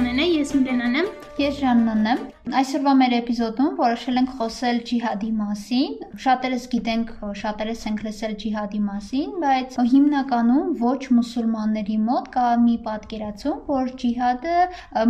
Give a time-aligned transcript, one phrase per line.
[0.00, 1.08] ամենը, ես Միլենան եմ։
[1.40, 2.18] Ես Ժաննան եմ։
[2.58, 5.92] Այսօրվա մեր էպիզոդում որոշել ենք խոսել ջիհադի մասին։
[6.24, 7.10] Շատերս գիտենք,
[7.40, 14.56] շատերս ենք լսել ջիհադի մասին, բայց հիմնականում ոչ մուսուլմանների մոտ կա մի պատկերացում, որ ջիհադը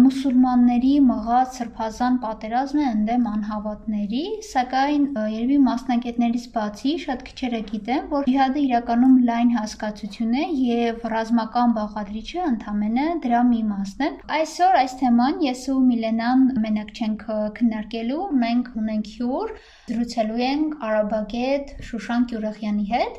[0.02, 8.30] մուսուլմանների մղած սրբազան պատերազմ է ընդդեմ անհավատների, սակայն երևի մասնագետներից բացի շատ քչերը գիտեն, որ
[8.30, 14.98] ջիհադը իրականում լայն հասկացություն է եւ ռազմական բաղադրիչը ընդամենը դրա մի մասն է։ Այսօր այս
[15.00, 15.80] թեման ես ու
[16.20, 17.22] Միլենան մենակ չենք
[17.58, 19.52] քննարկելու, մենք ունենք հյուր,
[19.90, 23.16] զրուցելու ենք Արաբագետ Շուշան Գյուրախյանի հետ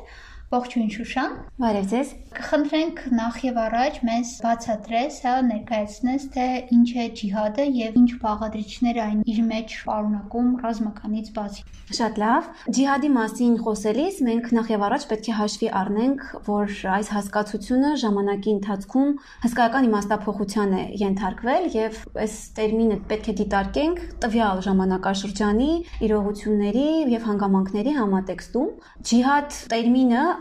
[0.52, 6.44] Ողջույն Շուշան։ Բարև ձեզ։ Կխնդրենք նախ եւ առաջ մեզ բացատրես, հա, ներկայացնես, թե
[6.76, 11.64] ինչ է ջիհադը եւ ինչ բաղադրիչներ այն իր մեջ պարունակում ռազմականից բացի։
[11.96, 17.10] Շատ լավ։ Ջիհադի մասին խոսելիս մենք նախ եւ առաջ պետք է հաշվի առնենք, որ այս
[17.16, 19.10] հասկացությունը ժամանակի ընթացքում
[19.44, 25.72] հսկայական իմաստափոխության է ենթարկվել եւ այս տերմինը պետք է դիտարկենք տվյալ ժամանակաշրջանի
[26.08, 28.70] իրողությունների եւ հանգամանքների համատեքստում։
[29.12, 30.24] Ջիհադ տերմինը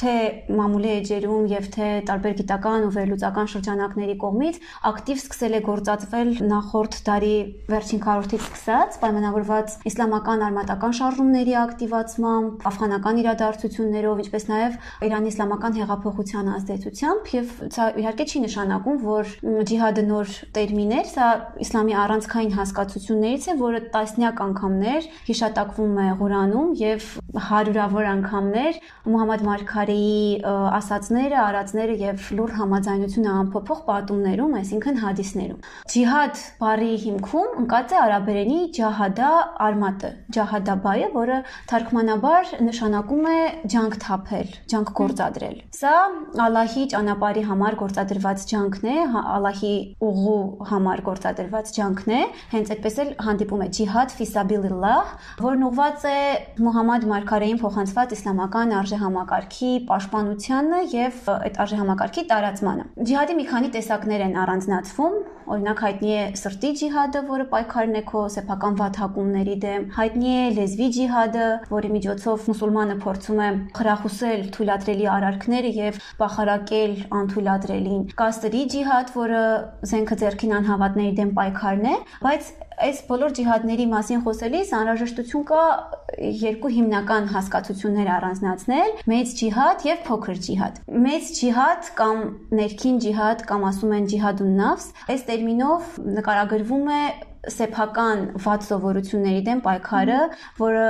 [0.00, 0.14] թե
[0.56, 4.58] մամուլի էջերում եւ թե տարբեր գիտական ու վերլուծական շրջանակների կողմից
[4.90, 7.36] ակտիվ սկսել է գործածվել նախորդ դարի
[7.72, 16.50] վերջին քառորդից սկսած, պայմանավորված իսլամական արմատական շարժումների ակտիվացմամբ, աֆղանական իրադարձություններով, ինչպես նաեւ Իրանի իսլամական հեղափոխության
[16.52, 19.32] ազդեցությամբ եւ սա իհարկե չի նշանակում, որ
[19.72, 21.28] ջիհադը նոր տերմին է, սա
[21.66, 27.08] իսլամի առանցքային հասկացություններից է, որը տասնյակ անգամներ հիշատակվում է Ղուրանում եւ
[27.52, 28.80] հարյուրավոր անգամներ
[29.12, 30.42] Մուհամմադ Մարգարի Մարգարեի
[30.78, 38.58] ասացները, արածները եւ լուր համաձայնությունը ամփոփող պատումներում, այսինքն հադիսներում։ Ջիհադ բարի հիմքում ընկած է արաբերենի
[38.78, 39.30] ջահադա
[39.66, 41.38] արմատը, ջահադա բայը, որը
[41.72, 43.40] թարգմանաբար նշանակում է
[43.74, 45.94] ջանք թափել, ջանք գործադրել։ Սա
[46.46, 49.74] Ալլահի ճանապարհի համար գործադրված ջանքն է, հա, Ալլահի
[50.06, 50.38] ուղու
[50.70, 52.22] համար գործադրված ջանքն է,
[52.54, 56.18] հենց այդպես էլ հանդիպում է ջիհադ ֆիսաբիլիլլահ, որն ուղված է
[56.62, 64.36] Մուհամմադ Մարգարեին փոխանցված իսլամական արժեհամակարգի պաշտպանությանը եւ այդ արժեհամակարգի տարածմանը։ Ջիհադի մի քանի տեսակներ են
[64.42, 65.16] առանձնացվում,
[65.52, 70.88] օրինակ հայտնի է սրտի ջիհադը, որը պայքարն է քո սեփական վատհակումների դեմ, հայտնի է լեզվի
[70.96, 79.14] ջիհադը, որի միջոցով մուսուլմանը փորձում է խրախուսել թույլատրելի արարքները եւ բախարակել անթույլատրելին։ Կա սրի ջիհադ,
[79.18, 79.42] որը
[79.92, 85.62] զենքը ձեռքին անհավատների դեմ պայքարն է, բայց այս բոլոր ջիհադների մասին խոսելիս անհրաժեշտություն կա
[86.42, 92.22] երկու հիմնական հասկացություններ առանձնացնել՝ մեծ ջիհադ եւ փոքր ջիհադ։ Մեծ ջիհադ կամ
[92.62, 97.02] ներքին ջիհադ կամ ասում են ջիհադուն նավս, այս տերմինով նկարագրվում է
[97.50, 100.18] սեփական վատ սովորությունների դեմ պայքարը,
[100.62, 100.84] որը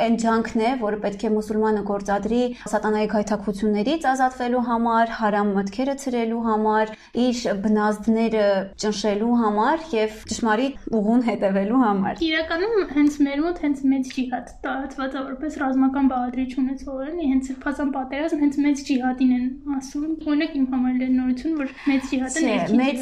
[0.00, 2.40] այն ջանքն է, որը պետք է մուսուլմանը գործադրի
[2.72, 6.92] սատանայի գայթակղություններից ազատվելու համար, հարամ մտքերը ցրելու համար,
[7.24, 8.46] իր բնազդները
[8.84, 15.14] ճնշելու համար եւ ճշմարիտ ուղուն հետևելու համար։ Իրականում հենց մեր մոտ հենց մեծ ջիհադ տարածված
[15.14, 19.46] է որպես ռազմական բաղադրիչ ունեցող են, հենց սրբազան պատերազմ հենց մեծ ջիհադին են
[19.78, 23.00] ասում։ Օրինակ իմ համար էլ նորություն, որ մեծ ջիհադը ներքին մեծ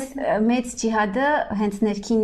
[0.52, 1.28] մեծ ջիհադը
[1.62, 2.22] հենց ներքին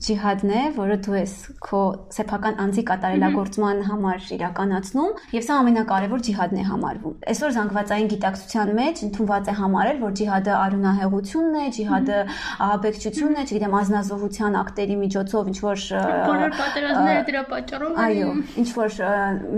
[0.00, 1.32] ջիհադն է, որը դու ես
[1.64, 1.80] քո
[2.16, 9.02] սեփական անձի կատարելագործման համար իրականացնում եւ սա ամենակարևոր ջիհադն է համարվում։ Այսօր զանգվածային գիտակցության մեջ
[9.06, 12.18] ընդունված է համարել, որ ջիհադը արունահեղությունն է, ջիհադը
[12.66, 15.84] ահաբեկչությունն է, չգիտեմ, ազնազողության ակտերի միջոցով ինչ որ
[16.30, 18.98] բոլոր պատերազմները դրա պատճառով այո, ինչ որ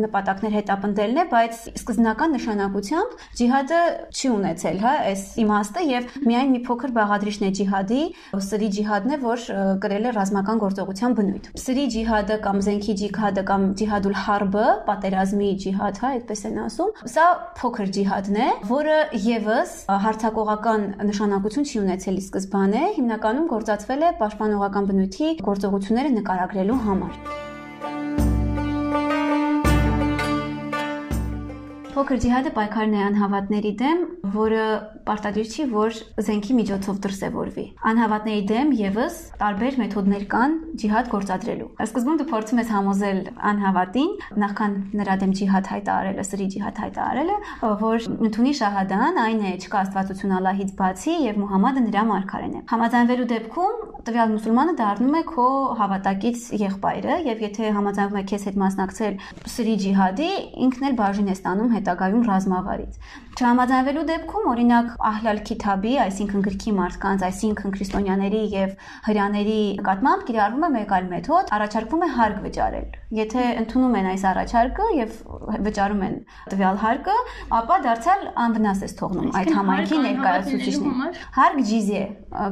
[0.03, 3.81] նպատակներ հետապնդելն է, բայց սկզբնական նշանակությամբ ջիհադը
[4.13, 8.03] չի ունեցել, հա, այս իմաստը եւ միայն մի փոքր բաղադրիչն է ջիհադի,
[8.49, 9.47] սրի ջիհադն է, որ
[9.83, 15.51] կրել է ռազմական գործողության բնույթ։ Սրի ջիհադը կամ զենքի ջիհադը կամ ջիհադուլ հար հարբը, պատերազմի
[15.63, 17.27] ջիհադ, հա, այդպես են ասում։ Սա
[17.61, 19.77] փոքր ջիհադն է, որը եւս
[20.07, 27.52] հարցակողական նշանակություն չի ունեցել ի սկզբանե, հիմնականում գործածվել է պաշտպանողական բնույթի գործողությունները նկարագրելու համար։
[31.93, 33.99] Փոքր ջիհադը պայքարն է անհավատների դեմ,
[34.33, 34.61] որը
[35.05, 42.17] պարտադիր չի, որ զենքի միջոցով դրսևորվի։ Անհավատների դեմ եւս տարբեր մեթոդներ կան ջիհադ գործադրելու։ Սկզբում
[42.23, 43.21] դու փորձում ես համոզել
[43.53, 47.37] անհավատին, նախքան նրա դեմ ջիհադ հայտարարելը, սրի ջիհադ հայտարարելը,
[47.83, 53.29] որ ընդունի շահադան, այն է չկա աստվածություն Ալլահից բացի եւ Մուհամմադը նրա մարգարեն է։ Համաձայնվելու
[53.37, 55.47] դեպքում տվյալ մուսուլմանը դառնում է քո
[55.79, 59.21] հավատակից եղբայրը եւ եթե համաձայնվում է քեզ հետ մասնակցել
[59.53, 60.31] սրի ջիհադի,
[60.67, 62.99] ինքն էլ բաժին է ստանում հետագայում ռազմավարից։
[63.37, 68.75] Չհամաձայնվելու դեպքում օրինակ Ահլալ Քիթաբի, այսինքն գրքի մարդկանց, այսինքն քրիստոնյաների եւ
[69.11, 74.23] հрьяաների նկատմամբ կիրառվում է մեկ այլ մեթոդ, առաջարկվում է հարգ վճարել Եթե ընդունում են այս
[74.31, 75.17] առաջարկը եւ
[75.67, 76.15] վճարում են
[76.53, 77.17] տվյալ հարկը,
[77.59, 82.03] ապա դարձյալ անվնաս է թողնում այդ համայնքի ներկայացուցիչներին։ Հարկ ջիզե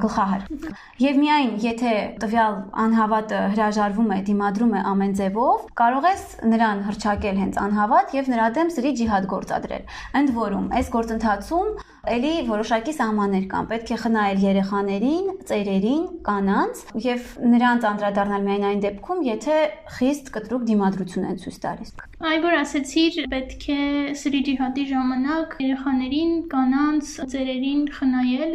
[0.05, 0.67] գլխահարկ։
[1.05, 7.41] Եվ միայն եթե տվյալ անհավատը հրաժարվում է, դիմադրում է ամեն ձևով, կարող ես նրան հրճակել
[7.45, 9.89] հենց անհավատ եւ նրա դեմ սրի ջիհադ գործադրել։
[10.21, 11.73] Ընդ որում, այս գործընթացում
[12.11, 18.83] Էլի որոշակի սահմաններ կան։ Պետք է խնայել երեխաներին, ծերերին, կանանց եւ նրանց անդրադառնալ միայն այն
[18.85, 19.59] դեպքում, եթե
[19.99, 21.93] խիստ կտրուկ դիմադրություն են ցույց տալիս։
[22.31, 23.79] Այ որ ասացիր, պետք է
[24.23, 28.55] սրի ջիհադի ժամանակ երեխաներին, կանանց, ծերերին խնայել,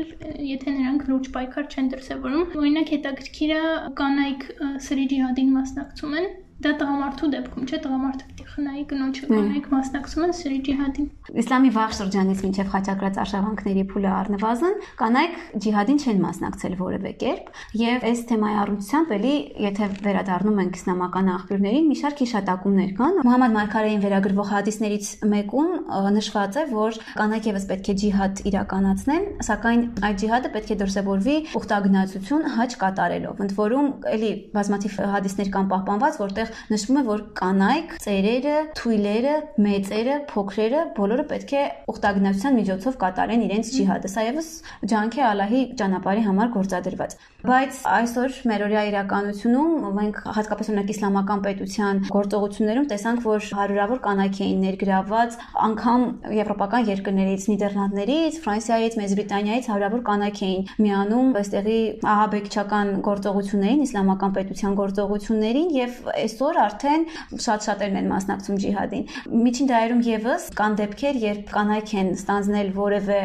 [0.52, 3.62] եթե նրանք լուրջ պայքար չեն դրսևորում։ Օրինակ հետաքրքիրը
[4.04, 4.50] կանայք
[4.90, 10.34] սրի ջիհադին մասնակցում են Դա տղամարդու դեպքում չէ, տղամարդը պիտի խնայի կնոջը, կանայք մասնակցում են
[10.38, 11.08] սրի ջիհադին։
[11.42, 15.36] Իսլամի վաղ շրջանից մինչև խաչակրած արշավանքների փուլը առնվազն կանայք
[15.66, 17.50] ջիհադին չեն մասնակցել որևէ կերպ,
[17.82, 19.34] եւ այս թեմայի առնչությամբ էլի,
[19.66, 25.70] եթե վերադառնում ենք իսլամական աղբյուրներին, մի շարք հիշատակումներ կան։ Մուհամմադ Մարգարեին վերագրվող հադիսներից մեկում
[26.16, 31.38] նշված է, որ կանայք եւս պետք է ջիհադ իրականացնեն, սակայն այդ ջիհադը պետք է դրսևորվի
[31.60, 37.22] ուխտագնացություն հաճ կատարելով։ Ընդ որում, էլի բազմաթիվ հադիսներ կան պահպանված, որտեղ որտեղ նշվում է, որ
[37.40, 41.64] կանայք, ծերերը, թույլերը, մեծերը, փոքրերը բոլորը պետք է
[41.94, 44.50] ուխտագնացության միջոցով կատարեն իրենց ջիհադը։ Սա եւս
[44.92, 52.00] ջանք է Ալլահի ճանապարհի համար գործադրված։ Բայց այսօր մերօրյա իրականությունում մենք հատկապես օրինակ իսլամական պետության
[52.16, 56.06] գործողություններում տեսանք, որ հարյուրավոր կանայք էին ներգրաված, անգամ
[56.40, 61.78] եվրոպական երկրներից, Նիդերլանդներից, Ֆրանսիայից, Մեծ Բրիտանիայից հարյուրավոր կանայք էին միանում այստեղի
[62.16, 66.02] ահաբեկչական գործողություններին, իսլամական պետության գործողություններին եւ
[66.36, 67.04] այսօր արդեն
[67.46, 69.04] շատ-շատերն են մասնակցում ջիհադին։
[69.46, 73.20] Միջին դայերում եւս կան դեպքեր, երբ կանայք են ստանձնել որևէ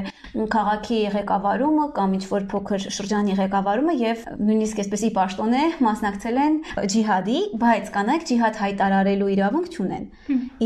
[0.55, 6.59] քաղաքի ղեկավարումը կամ ինչ-որ փոքր շրջանի ղեկավարումը եւ նույնիսկ այսպեսի պաշտոն է մասնակցել են
[6.95, 10.09] ջիհադի, բայց կանայք ջիհադ հայտարարելու իրավունք չունեն։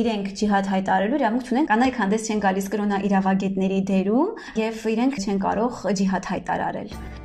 [0.05, 5.45] Իրենք ջիհադ հայտարարելու իրավունք չունեն, կանայք հանդես չեն գալիս կրոնա իրավագետների դերում եւ իրենք չեն
[5.49, 7.24] կարող ջիհադ հայտարարել։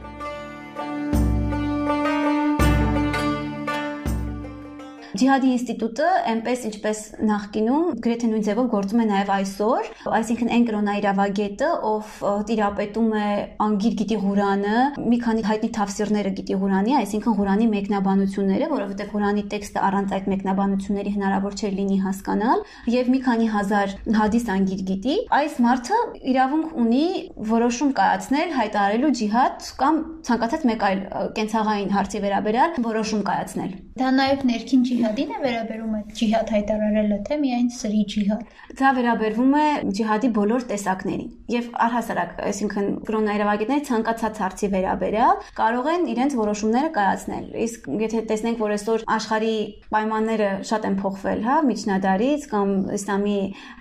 [5.19, 11.71] Ջիհադի ինստիտուտը այնպես ինչպես նախկինում գրեթե նույն ձևով գործում է նաև այսօր, այսինքն այն կրոնաիրավագետը,
[11.89, 12.13] ով
[12.47, 13.25] տիրապետում է
[13.65, 14.77] անգիր գիտի Ղուրանը,
[15.11, 21.13] մի քանի հայտնի թավսիրները գիտի Ղուրանի, այսինքն Ղուրանի մեկնաբանությունները, որովհետև Ղուրանի տեքստը առանց այդ մեկնաբանությունների
[21.19, 22.63] հնարավոր չէ լինի հասկանալ,
[22.95, 25.99] եւ մի քանի հազար հադիս անգիր գիտի, այս մարդը
[26.31, 27.05] իրավունք ունի
[27.51, 31.03] որոշում կայացնել հայտարարելու ջիհադ կամ ցանկացած մեկ այլ
[31.39, 37.15] կենցաղային հարցի վերաբերյալ որոշում կայացնել։ Դա նաև ներքին ջիհադ ջիհադին է վերաբերում այդ ջիհադ հայտարարելը,
[37.25, 38.41] թե միայն սրի ջիհադ։
[38.77, 39.63] Դա վերաբերվում է
[39.97, 47.47] ջիհադի բոլոր տեսակներին։ Եվ առհասարակ, այսինքն կրոնայրավագետները ցանկացած հարցի վերաբերյալ կարող են իրենց որոշումները կայացնել։
[47.65, 49.55] Իսկ եթե տեսնենք, որ այսօր աշխարհի
[49.89, 52.69] պայմանները շատ են փոխվել, հա, միջնադարից կամ
[52.99, 53.39] իսլամի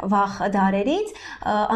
[0.09, 1.13] վաղ դարերից,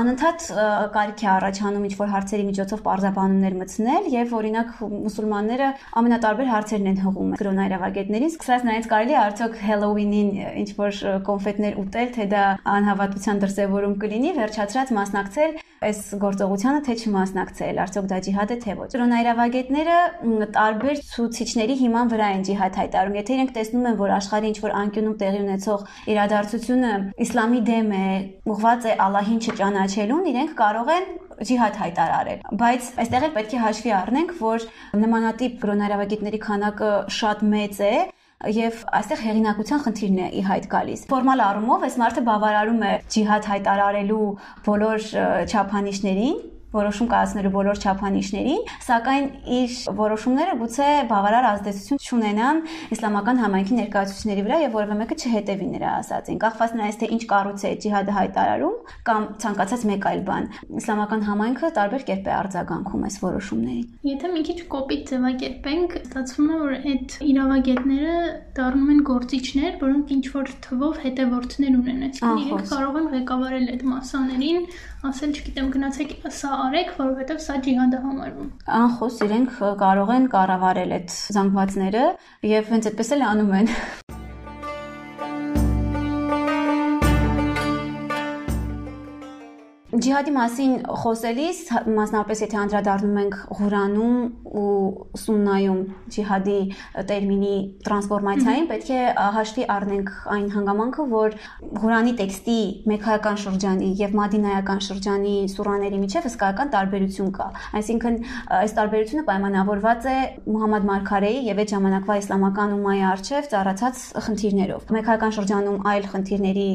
[0.01, 0.49] անընդհատ
[0.97, 4.73] կարիք է առաջանում ինչ-որ հարցերի միջոցով պարզաբանումներ մտցնել եւ օրինակ
[5.03, 5.69] մուսուլմանները
[6.03, 10.31] ամենատարբեր հարցերն են հղում կրոնայրավագետներին, սկսած նրանց կարելի է արդյոք Halloween-ին
[10.63, 12.47] ինչ որ կոնֆետներ ուտել, թե դա
[12.77, 18.89] անհավատության դրսևորում կլինի, վերջացած մասնակցել այս գործողությանը թե չմասնակցել, արդյոք դա ջիհադ է թե ոչ։
[18.93, 19.97] Կրոնայրավագետները
[20.57, 24.77] տարբեր ցուցիչների հիման վրա են ջիհադ հայտարարում։ Եթե իրենք տեսնում են, որ աշխարհի ինչ որ
[24.83, 26.93] անկյունում տեղի ունեցող իրադարձությունը
[27.27, 28.07] իսլամի դեմ է,
[28.53, 31.07] ուղղված է Ալլահին չճանաչելուն, իրենք կարող են
[31.43, 34.67] ջիհադ հայտարարել։ Բայց այստեղ էլ պետք է հաշվի առնենք, որ
[35.03, 37.95] նմանատիպ կրոնայրավագետների քանակը շատ մեծ է
[38.51, 43.49] եւ այստեղ հեղինակության խնդիրն է ի հայտ գալիս։ Ֆորմալ առումով այս մարդը բավարարում է ջիհադ
[43.53, 44.27] հայտարարելու
[44.67, 45.07] բոլոր
[45.53, 46.41] չափանիշներին,
[46.73, 49.27] որոշում կայացնելու բոլոր չափանիշներին, սակայն
[49.59, 52.63] իր որոշումները գուցե բավարար ազդեցություն չունենան
[52.97, 57.63] իսլամական համայնքի ներկայացուցիչների վրա եւ որևէ մեկը չհետևի նրա ասածին։ Կախված նրանից թե ինչ կառույց
[57.63, 58.77] է ջիհադը հայտարարում
[59.09, 60.49] կամ ցանկացած մեկ այլ բան,
[60.83, 66.59] իսլամական համայնքը տարբեր կերպ է արձագանքում այս որոշումներին։ Եթե մի քիչ կոպիտ ձևակերպենք, ստացվում է,
[66.63, 68.17] որ այդ իրավագետները
[68.59, 73.85] դառնում են գործիչներ, որոնք ինչ որ թվով հետևորդներ ունեն, այսինքն իրենք կարող են ղեկավարել այդ
[73.93, 74.61] մասաներին,
[75.09, 80.97] ասել, չգիտեմ, գնացեք սա արեք, որովհետև սա ջիհադ է համարվում։ Անխոս իրենք կարող են կառավարել
[81.01, 82.09] այդ զանգվածները
[82.55, 83.73] եւ հենց այդպես էլ անում են։
[90.03, 91.59] Ջիհադի մասին խոսելիս
[91.95, 94.15] մասնավորապես եթե անդրադառնում ենք Ղուրանում
[94.63, 94.71] ու
[95.23, 95.83] Սուննայում
[96.15, 96.57] ջիհադի
[97.11, 97.53] տերմինի
[97.87, 99.03] տրանսֆորմացիային, պետք է
[99.37, 101.37] հաշվի առնենք այն հանգամանքը, որ
[101.83, 102.57] Ղուրանի տեքստի
[102.93, 107.47] մեքայական շրջանի եւ մադինայական շրջանի սուրաների միջև հսկայական տարբերություն կա։
[107.83, 108.19] Այսինքն
[108.59, 110.17] այս տարբերությունը պայմանավորված է
[110.51, 116.69] Մուհամմադ Մարգարեի եւ այդ ժամանակվա իսլամական ումմայի արչեւ ծառացած խնդիրներով։ Մեքայական շրջանում այլ խնդիրների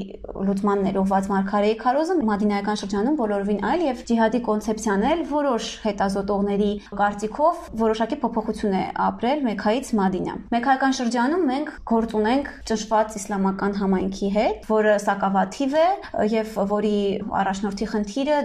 [0.48, 6.72] լուծման ներողված Մարգարեի քարոզը, մադինայական շրջանում բոլորովին այլ եւ ջիհադի կոնցեպցիան էլ որոշ հետազոտողների
[7.02, 14.30] կարծիքով որոշակի փոփոխություն է ապրել Մեքայից Մադինա։ Մեքայական շրջանում մենք գործ ունենք ճշված իսլամական համայնքի
[14.38, 15.88] հետ, որը սակավաթիվ է
[16.34, 16.98] եւ որի
[17.42, 18.38] առաջնորդի խնդիրը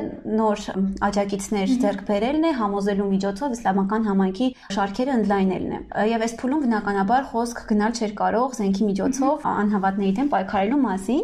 [0.43, 0.65] նոր
[1.09, 5.81] աջակիցներ ձեռք բերելն է, համոզելու միջոցով իսլամական համայնքի շարքերը ընդլայնելն է։
[6.13, 11.23] Եվ այս փուլում բնականաբար խոսք գնալ չէր կարող զենքի միջոցով անհավատների դեմ պայքարելու մասին։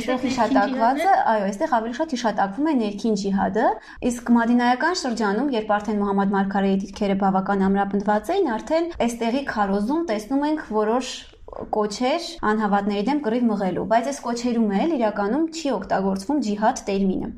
[0.00, 3.66] Այստեղ հիշատակված է, այո, այստեղ ավելի շատ հիշատակվում է ներքին ջիհադը,
[4.10, 10.46] իսկ մադինայական շրջանում, երբ արդեն Մուհամմադ Մարգարեի դիրքերը բավական ամրապնդված էին, արդեն այստեղի քարոզում տեսնում
[10.50, 11.12] ենք որոշ
[11.74, 17.30] կոչեր անհավատների դեմ կռիվ մղելու, բայց այս կոչերում էլ իրականում չի օգտագործվում ջիհադ տերմինը։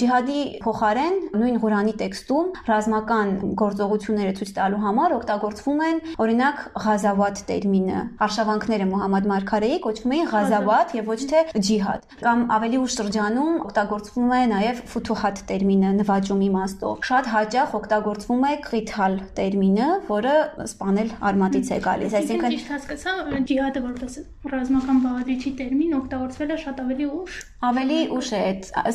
[0.00, 8.00] Ջիհադի փոխարեն նույն Ղուրանի տեքստում ռազմական գործողությունները ցույց տալու համար օգտագործվում են օրինակ ղազավատ տերմինը։
[8.26, 14.30] Արշավանքները Մուհամմադ Մարգարեի կոչվում էին ղազավատ եւ ոչ թե ջիհադ։ Կամ ավելի ուշ շրջանում օգտագործվում
[14.30, 20.34] է նաեւ ֆութուհատ տերմինը նվաճում իմաստով։ Շատ հաճախ օգտագործվում է ղիթալ տերմինը, որը
[20.70, 23.14] սպանել արմատից է գալիս։ Այսինքն ճիշտ հասկացա,
[23.60, 24.14] ջիհադը որպես
[24.50, 27.34] ռազմական բաղադրիչի տերմին օգտագործվել է շատ ավելի ուշ։
[27.70, 28.44] Ավելի ուշ է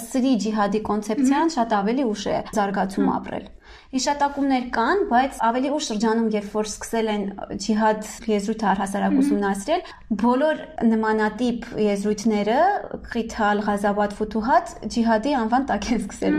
[0.04, 3.46] սրի ջիհադի կոնցեպցիան շատ ավելի ուշ է զարգացում ապրել։
[3.96, 7.22] Հիշատակումներ կան, բայց ավելի ուշ շրջանում, երբ որ սկսել են
[7.64, 9.84] ջիհադ եզրույթը առհասարակ ուսումնասիրել,
[10.20, 10.58] բոլոր
[10.90, 12.58] նմանատիպ եզրույթները
[13.14, 16.36] Ղիթալ, Ղազաբատ, Ֆութուհատ ջիհադի անվան տակ են սկսել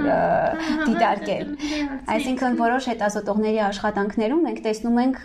[0.85, 1.55] դիտարկել։
[2.17, 5.19] Այսինքն որոշ հետազոտողների աշխատանքներում մենք տեսնում ենք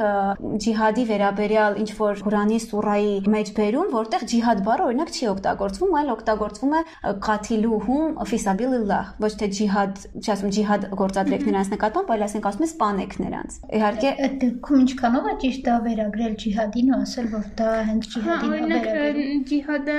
[0.64, 6.12] ջիհադի վերաբերյալ ինչ որ Ղուրանի սուրայի մեջ բերում, որտեղ ջիհադ բառը օրինակ չի օգտագործվում, այլ
[6.16, 6.82] օգտագործվում է
[7.28, 13.16] qatiluhum fisabilillah, ոչ թե ջիհադ, չասում ջիհադ գործադրեք նրանց նկատմամբ, այլ ասենք ասում է սպանեք
[13.22, 18.10] նրանց։ Իհարկե այդ դեպքում ինչքանով է ճիշտ դա վերագրել ջիհադին ու ասել, որ դա հենց
[18.12, 19.20] ջիհադին է վերագրել։
[19.52, 19.98] Ջիհադը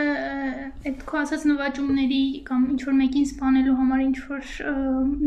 [0.92, 4.52] այդ քո ասած նվաճումների կամ ինչ որ մեկին սպանելու համար ինչ որ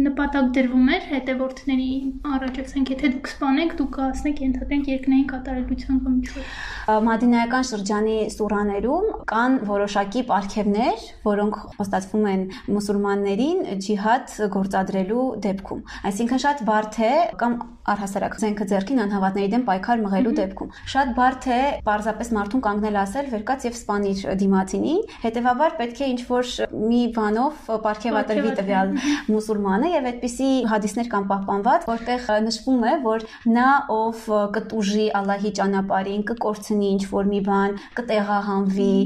[0.06, 1.92] նպատակ դրվում էր հետևորդների
[2.36, 6.50] առաջ, ասենք եթե դուք սպանեք, դուք կասնեք ենթադրենք երկնային կատարելության կամ ինչ որ
[6.86, 12.44] Մադինայական շրջանի սուրաներում կան որոշակի պարգևներ, որոնք խոստացվում են
[12.76, 20.00] մուսուլմաններին ջիհադ գործադրելու դեպքում։ Այսինքն շատ բարդ է կամ առհասարակ զենքը ձեռքին անհավատների դեմ պայքար
[20.02, 26.02] մղելու դեպքում։ Շատ բարդ է պարզապես մարդուն կանգնել ասել վերկաց եւ սպանիր դիմացինին, հետեւաբար պետք
[26.02, 26.50] է ինչ-որ
[26.86, 28.94] մի բանով պարգևատրվի տվյալ
[29.30, 34.26] մուսուլմանը եւ այդպիսի հադիսներ կան պահպանված, որտեղ նշվում է, որ նա ով
[34.58, 38.98] կտուժի Ալլահի ճանապարհին, կկորցնի ինչ-որ մի բան, կտեղահանվի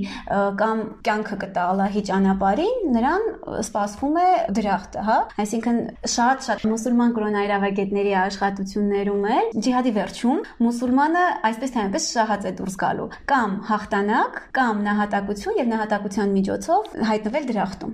[0.64, 3.28] կամ կյանքը կտա Ալլահի ճանապարհին, նրան
[3.60, 5.20] սպասվում է դրախտը, հա?
[5.44, 5.80] Այսինքն
[6.16, 12.76] շատ-շատ մուսուլման կրոնայրավագետների աշխատություն պատմություններում է ջիհադի վերջում մուսուլմանը այսպես թե այնպես շահած է դուրս
[12.80, 17.94] գալու կամ հաղթանակ կամ նահատակություն եւ նահատակության միջոցով հայտնվել դրախտում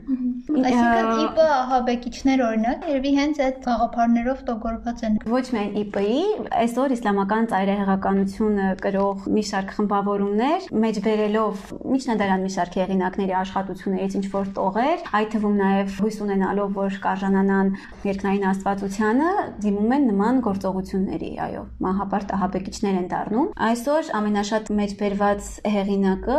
[0.56, 6.20] այսինքն ԻՊ ահաբեկիչներ օրինակ երևի հենց այդ գաղափարներով տոգորված են ոչ միայն ԻՊ-ի
[6.66, 14.26] այսօր իսլամական ծայրահեղականությունը կրող մի շարք խմբավորումներ մեջ բերելով միջնադարան մի շարք հեղինակների աշխատություններից ինչ
[14.36, 17.74] որ տողեր այդ թվում նաեւ հույս ունենալով որ կարժանանան
[18.06, 19.30] երկնային աստվածությանը
[19.64, 26.38] դիմում են նման գործ գործողությունների, այո, մահապարտ ահաբեկիչներ են դառնում։ Այսօր ամենաշատ մեջբերված հեղինակը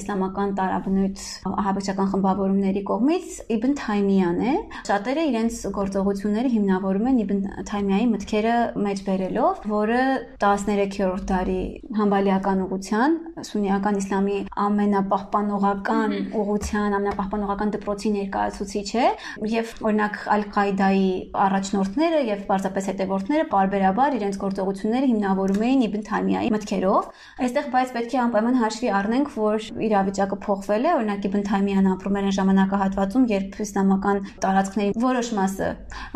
[0.00, 4.54] իսլամական տարաբնույթ ահաբեկչական խմբավորումների կողմից Իբն Թայմիան է։
[4.90, 7.40] Շատերը իրենց գործողությունները հիմնավորում են Իբն
[7.70, 8.56] Թայմիայի մտքերը
[8.90, 10.02] մեջբերելով, որը
[10.40, 11.62] 13-րդ դարի
[12.00, 13.16] համբալիական ուղղության,
[13.50, 19.06] սուննիական իսլամի ամենապահպանողական ուղղության, ամենապահպանողական դպրոցի ներկայացուցիչ է,
[19.54, 21.10] եւ օրինակ Ալ-Ყայդայի
[21.46, 27.08] առաջնորդները եւ պարզապես հետևորդները բարբերաբար իրենց գործողությունները հիմնավորում էին Իբն Թայմիայի մտքերով։
[27.40, 32.18] Այստեղ բայց պետք է անպայման հաշվի առնենք, որ իրավիճակը փոխվել է, օրինակ Իբն Թայմիան ապրում
[32.20, 35.68] էր այն ժամանակահատվածում, երբ իսլամական տարածքների որոշ մասը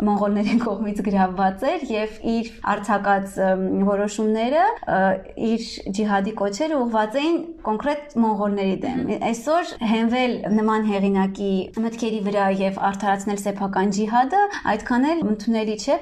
[0.09, 3.37] մոնղոլների կողմից գրավված էր եւ իր արցակած
[3.89, 4.65] որոշումները
[5.49, 5.67] իր
[5.99, 7.39] ջիհադի կոչերը ուղղված էին
[7.69, 9.01] կոնկրետ մոնղոլների դեմ։
[9.31, 11.53] Այսօր հենվել նման հեղինակի
[11.85, 15.99] մտքերի վրա եւ արդարացնել սեփական ջիհադը այդքան էլ ընդունելի չէ։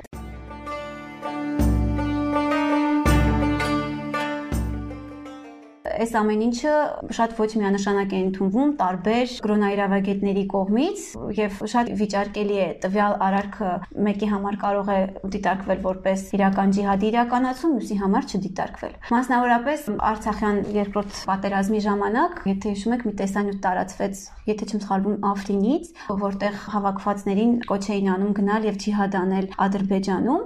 [5.94, 6.74] այս ամեն ինչը
[7.18, 11.06] շատ ոչ միանշանակ է ընդունվում տարբեր կրոնաիրավագետների կողմից
[11.38, 13.72] եւ շատ վիճարկելի է տվյալ արարքը
[14.08, 15.00] մեկի համար կարող է
[15.36, 22.96] դիտարկվել որպես իրական ջիհադի իրականացում, մյուսի համար չդիտարկվել։ Մասնավորապես Արցախյան երկրորդ պատերազմի ժամանակ, եթե հիշում
[22.98, 25.92] եք, մի տեսանյութ տարածվեց, եթե չեմ սխալվում, Աֆրինից,
[26.24, 30.42] որտեղ հավաքվածներին կոչ էին անում գնալ եւ ջիհադ անել Ադրբեջանում։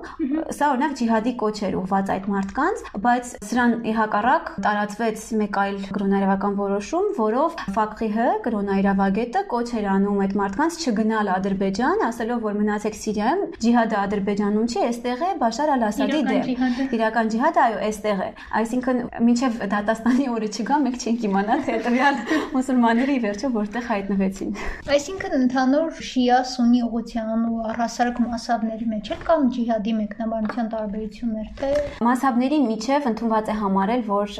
[0.58, 6.53] Սա օրինակ ջիհադի կոչ էր ուղված այդ մարդկանց, բայց սրան իհակառակ տարածվեց մեկ այլ կրոնայրավական
[6.58, 13.44] որոշում, որով Ֆակիհը կրոնայրավագետը կոչ էր անում այդ մարդկանց չգնալ Ադրբեջան, ասելով, որ մնացեք Սիրիայում,
[13.65, 16.51] ջիհադը Ադրբեջանում չի, այստեղ է Բաշար al-Ասադի դեմ։
[16.98, 18.29] Իրական ջիհադը այո, այստեղ է։
[18.62, 22.20] Այսինքն, մինչև դատաստանի օրը չգա, մենք չենք իմանա, թե տվյալ
[22.58, 24.51] մուսուլմանները ի վերջո որտեղ հայտնվեցին։
[24.98, 31.72] Այսինքն ընդհանուր շիա սունի ուղղության ու առհասարակ մասաբների մեջ էլ կան ջիհադի մեկնաբանության տարբերություններ, թե
[32.08, 34.34] Մասաբների միջև ընդունված է համարել, որ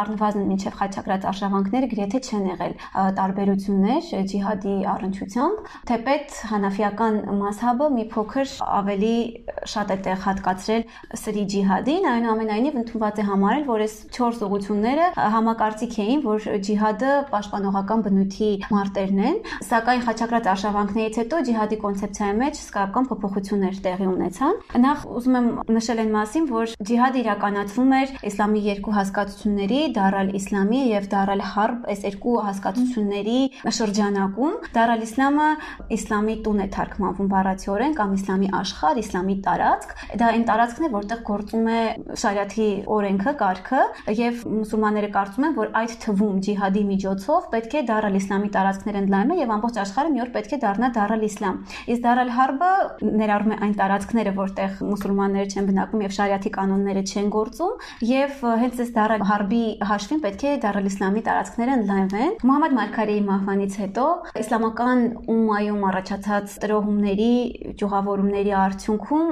[0.00, 2.74] առնվազն միջև խաչակրած արշավանքները գրեթե չեն եղել
[3.16, 9.14] տարբերություններ ջիհադի առնչությամբ, թեպետ հանաֆիական մասհաբը մի փոքր ավելի
[9.72, 10.82] շատ է տեղ հատկացրել
[11.22, 18.04] սրի ջիհադին, այնուամենայնիվ ընդունված է համարել, որ այս 4 ուղությունները համակարծիք էին, որ ջիհադը պաշտպանողական
[18.06, 24.54] բնույթի մարտերն են, սակայն խաչակրած արշավանքներից հետո ջիհադի կոնցեպցիայի մեջ սկսական փոփոխություններ տեղի ունեցան։
[24.86, 30.80] Նախ ուզում եմ նշել այն մասին, որ ջիհադը իրականացվում էր իսլամի երկու հասկացությունների՝ Դարալ Իսլամի
[30.90, 33.38] եւ Դարալ Հարբ, այս երկու հասկացությունների
[33.76, 35.48] շրջանակում։ Դարալ Իսլամը
[35.96, 41.22] իսլամի տուն է թարգմանվում բառացիորեն կամ իսլամի աշխարհ, իսլամի տարածք։ Դա այն տարածքն է, որտեղ
[41.30, 41.80] գործում է
[42.22, 43.82] շարիաթի օրենքը, կարգը
[44.16, 49.40] եւ մուսուլմանները կարծում են, որ այդ թվում ջիհադի միջոցով պետք է Դարալ Իսլամի տարածքներ ընդլայնվեն
[49.42, 51.60] եւ ամբողջ աշխարհը մի օր պետք է դառնա Դարալ Իսլամ։
[51.96, 52.70] Իսկ Դարալ Հարբը
[53.20, 58.82] ներառում է այն տարածքները, որտեղ մուսուլմանները չեն բնակվում եւ շարիաթի կանոնները չեն գործում եւ հենց
[58.86, 59.62] այս Դարալ Հարբի
[60.16, 64.04] հաշվին պետք է Դարալ Իսլամի տարածքները ընդլայնվեն։ Մուհամմադ Մարգարեի մահվանից հետո
[64.40, 65.00] իսլամական
[65.32, 67.32] ումմայում առաջացած տրոհումների,
[67.76, 69.26] ճյուղավորումների արդյունքում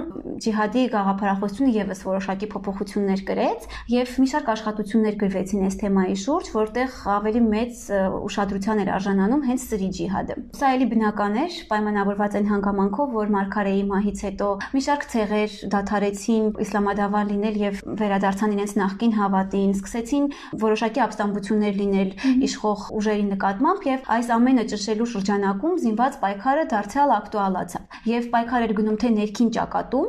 [0.45, 6.99] ջիհադի գաղափարախոսությունը եւս որոշակի փոփոխություններ կրեց եւ մի շարք աշխատություններ գրվեցին այս թեմայի շուրջ, որտեղ
[7.15, 7.83] ավելի մեծ
[8.29, 13.85] ուշադրության էր արժանանում հենց սրի ջիհադը։ Սա էլի բնական էր, պայմանավորված այն հանգամանքով, որ Մարգարեի
[13.95, 20.27] մահից հետո մի շարք ցեղեր դադարեցին իսլամադավան լինել եւ վերադարձան իրենց նախկին հավատին, սկսեցին
[20.75, 22.09] որոշակի ապստամբություններ լինել
[22.47, 28.77] իշխող ուժերի նկատմամբ եւ այս ամենը ճշելու շրջանակում զինված պայքարը դարձյալ ակտուալացավ։ Եվ պայքար էր
[28.81, 30.09] գնում թե ներքին ճակատում,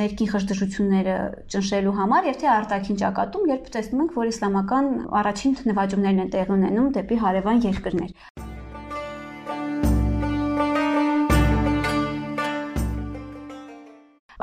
[0.00, 1.18] ներքին խժդժությունները
[1.56, 6.60] ճնշելու համար եւ թե արտաքին ճակատում, երբ տեսնում ենք, որ իսլամական առաջին նվաճումներն են տեղի
[6.60, 8.45] ունենում դեպի հարևան երկրներ։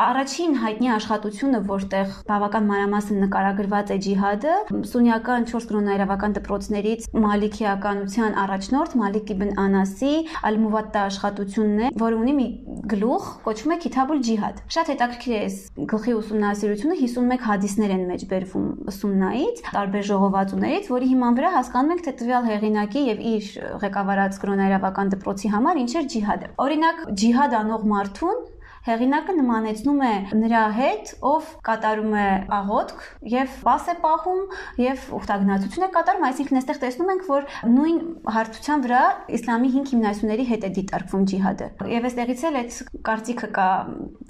[0.03, 4.55] Առաջին հայտնի աշխատությունը, որտեղ բավական մանրամասն նկարագրված է ջիհադը,
[4.89, 10.11] սունյական 4 կրոնայրավական դպրոցներից Մալիքիականության առաջնորդ Մալիկ իբն Անասի
[10.49, 12.47] Ալ-Մուվատտա աշխատությունն է, որը ունի մի
[12.93, 15.57] գլուխ, կոչվում է Քիթաբուլ ջիհադ։ Շատ հետաքրքիր է այս
[15.93, 22.03] գլխի ուսումնասիրությունը 51 հադիսներ են մեջ բերվում սուննայից, տարբեր ժողովածուներից, որի հիման վրա հասկանում ենք,
[22.03, 23.47] թե տվյալ հեղինակի եւ իր
[23.85, 28.43] ղեկավարած կրոնայրավական դպրոցի համար ինչ էր ջիհադը։ Օրինակ, ջիհադ անող մարդուն
[28.83, 32.25] Հեղինակը նմանեցնում է նրա հետ, ով կատարում է
[32.57, 34.41] աղոթք եւ պաս է պահում
[34.83, 38.01] եւ ուխտագնացություն է կատարում, այսինքն այստեղ տեսնում ենք, որ նույն
[38.35, 39.03] հարթության վրա
[39.39, 42.75] իսլամի 5 հիմնասյուների հետ է դիտարկվում ջիհադը։ Եվ այստեղից էլ այդ
[43.07, 43.69] կարծիքը կա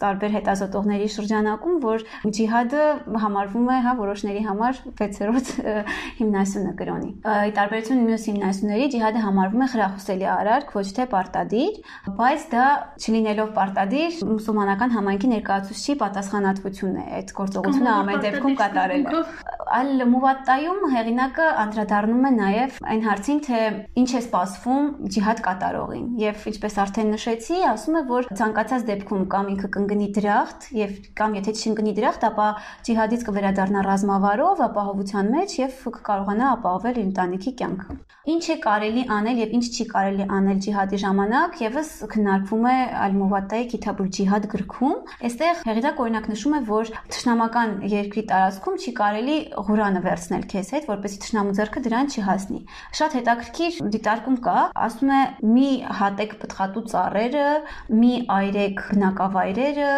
[0.04, 2.06] տարբեր հետազոտողների շրջանակում, որ
[2.38, 2.86] ջիհադը
[3.24, 5.52] համարվում է, հա, որոշների համար 6-րդ
[6.22, 11.78] հիմնասյունը կրոնի։ Ի տարբերություն մյուս հիմնասյունների ջիհադը համարվում է խրախուսելի արարք, ոչ թե պարտադիր,
[12.20, 12.66] բայց դա
[13.04, 19.22] չլինելով պարտադիր մուսուլմանական համայնքի ներկայացուցիչի պատասխանատվությունն է այդ գործողությունը ամեն դեպքում կատարելը։
[19.74, 23.62] Այլ մուվատտայում հեղինակը անդրադառնում է նաև այն հարցին, թե
[24.04, 29.52] ինչ է սպասվում ջիհադ կատարողին։ Եվ ինչպես արդեն նշեցի, ասում է, որ ցանկացած դեպքում կամ
[29.54, 32.48] ինքը կընկնի դրախտ եւ կամ եթե չընկնի դրախտ, ապա
[32.90, 39.40] ջիհադից կվերադառնա ռազմավարով, ապահովության մեջ եւ կկարողանա ապահովել իր ընտանիքի կյանքը։ Ինչ է կարելի անել
[39.42, 44.94] եւ ինչ չի կարելի անել ջիհադի ժամանակ, եւս քննարկվում է Ալ-Մուվատտայի Քիթաբուլ ջիհադ գրքում։
[45.28, 49.36] Այստեղ հեղինակ օրինակ նշում է, որ թշնամական երկրի տարածքում չի կարելի
[49.68, 52.62] Ղուրանը վերցնել քեզ հետ, որպեսզի թշնամու ձեռքը դրան չհասնի։
[53.04, 54.56] Շատ հետաքրքիր դիտարկում կա,
[54.88, 55.20] ասում է՝
[55.52, 55.68] մի
[56.00, 57.52] հատեք պտղատու ծառերը,
[58.00, 59.92] մի այրեք բնակավայրերը,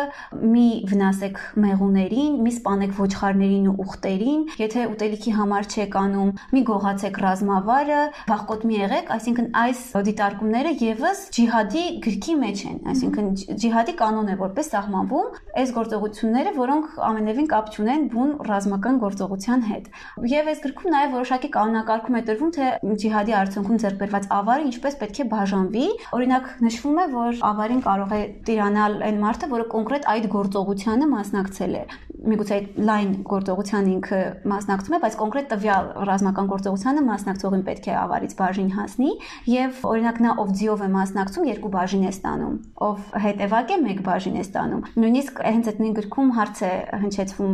[0.56, 7.22] մի վնասեք մեղուներին, մի սպանեք ոչխարներին ու ուխտերին, եթե ուտելիքի համար չեք անում, մի գողացեք
[7.26, 13.28] ռազմավարը, վախկոտ մի եղեք, այսինքն այս դիտարկումները եւս ջիհադի գրքի մեջ են, այսինքն
[13.64, 19.90] ջիհադի կանոն է որպես սահմանվում այս գործողությունները, որոնք ամենևին կապ չունեն բուն ռազմական գործողության հետ։
[20.36, 22.72] Եվ այս գրքում նաև որոշակի կանոնակարգում է տրվում, թե
[23.06, 28.16] ջիհադի արդյունքում ձեռք բերված ավարը ինչպես պետք է բաժանվի։ Օրինակ նշվում է, որ ավարին կարող
[28.16, 31.86] է տիրանալ այն մարդը, որը կոնկրետ այդ գործողությանը մասնակցել է
[32.26, 37.96] միգուցե այդ լայն գործողության ինքը մասնակցում է, բայց կոնկրետ տվյալ ռազմական գործողությանը մասնակցողին պետք է
[38.06, 39.12] ավարից բաժին հասնի
[39.52, 44.00] եւ օրինակ նա ով ձիով է մասնակցում երկու բաժին է ստանում, ով հետևակ է մեկ
[44.06, 46.72] բաժին է ստանում։ Նույնիսկ հենց այդ նույն գրքում հարց է
[47.06, 47.54] հնչեցվում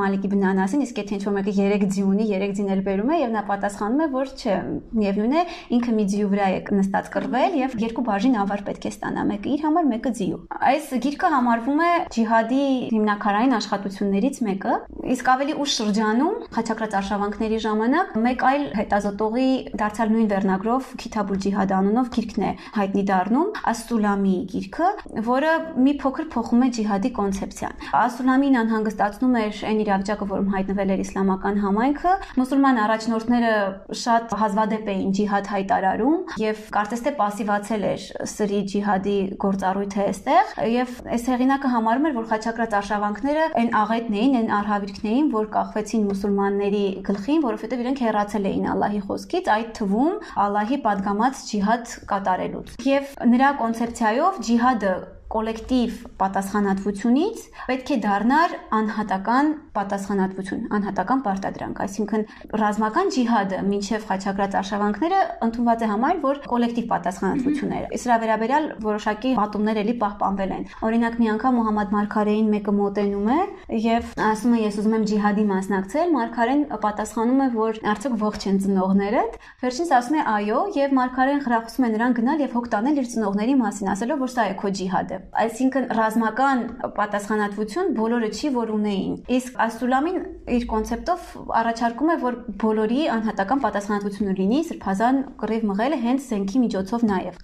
[0.00, 3.34] Մալիկի բնանասին, իսկ եթե ինչ-որ մեկը 3 ձի ունի, 3 ձին էլ բերում է եւ
[3.34, 4.56] նա պատասխանում է, որ չէ,
[5.00, 5.44] միևնույն է,
[5.80, 9.50] ինքը մի ձիու վրա է նստած կռվել եւ երկու բաժին ավար պետք է ստանա, մեկը
[9.50, 14.74] իր համար, մեկը ձիու։ Այս գիրքը համարվում է ջիհադի հիմնակարային աշխատություն պատմություններից մեկը,
[15.12, 19.48] իսկ ավելի ուշ շրջանում խաչակրած արշավանքների ժամանակ մեկ այլ հետազոտողի
[19.90, 24.90] դարձյալ նույն վերնագրով Քիթաբուլ Ջիհադ անունով գիրքն է հայտնի դառնում, Աստուլամի գիրքը,
[25.26, 31.02] որը մի փոքր փոխում է ջիհադի կոնցեպցիան։ Աստուլամին անհանգստացնում էր այն իրավիճակը, որում հայտնվել էր
[31.04, 33.54] իսլամական համայնքը, մուսուլման առաջնորդները
[34.00, 40.94] շատ հազվադեպ էին ջիհադ հայտարարում եւ կարծես թե пассивացել էր սրի ջիհադի գործառույթը այստեղ եւ
[41.18, 46.06] այս հեղինակը համարում էր, որ խաչակրած արշավանքները այն աղետն էին, այն արհավիրքն էին, որ կախվեցին
[46.10, 53.16] մուսուլմանների գլխին, որովհետեւ իրենք հեռացել էին Ալլահի խոսքից, այդ թվում Ալլահի падգամած ջիհադ կատարելուց։ Եվ
[53.32, 54.94] նրա կոնցեպցիայով ջիհադը
[55.30, 62.24] կոլեկտիվ պատասխանատվությունից պետք է դառնար անհատական պատասխանատվություն, անհատական պարտադրանք, այսինքն
[62.60, 69.80] ռազմական ջիհադը մինչև խաչակրած արշավանքները ընդունված է համար, որ կոլեկտիվ պատասխանատվություններ։ Սրա վերաբերյալ որոշակի պատումներ
[69.84, 73.38] էլի պահպանվել են։ Օրինակ մի անգամ Մուհամմադ Մարգարեին մեկը մոտենում է
[73.86, 78.60] եւ ասում է ես ուզում եմ ջիհադի մասնակցել, Մարգարեն պատասխանում է, որ արդյոք ողջ են
[78.66, 83.10] ծնողներդ։ Վերջինս ասում է այո եւ Մարգարեն խրախուսում է նրան գնալ եւ հոգ տանել իր
[83.14, 86.64] ծնողների մասին, ասելով որ սա է քո ջիհադը։ Այսինքն ռազմական
[86.96, 90.18] պատասխանատվություն բոլորը չի որ ունեին։ Իսկ Ասուլամին
[90.58, 91.30] իր կոնցեպտով
[91.60, 97.40] առաջարկում է, որ բոլորի անհատական պատասխանատվությունը լինի սրբազան կռիվ մղելը հենց զենքի միջոցով նաև։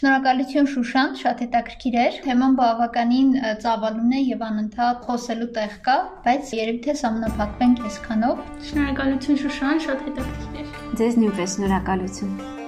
[0.00, 6.56] Շնորհակալություն Շուշան, շատ հետաքրքիր էր։ Թեման բավականին ծավալուն է եւ անընդհատ խոսելու տեղ կա, բայց
[6.56, 12.59] երևի թե սահմանափակվենք այսքանով։ Շնորհակալություն Շուշան, շատ հետաքրքիր էր։ Ձեզ նույնպես շնորհակալություն։